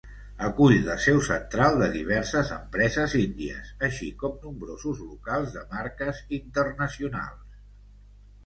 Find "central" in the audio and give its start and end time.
1.25-1.75